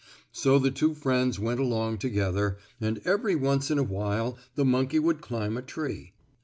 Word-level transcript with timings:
So 0.31 0.57
the 0.57 0.71
two 0.71 0.95
friends 0.95 1.37
went 1.39 1.59
along 1.59 1.99
together, 1.99 2.57
and 2.79 2.99
every 3.05 3.35
once 3.35 3.69
in 3.69 3.77
a 3.77 3.83
while 3.83 4.35
the 4.55 4.65
monkey 4.65 4.97
would 4.97 5.21
climb 5.21 5.57
a 5.57 5.61
tree. 5.61 6.13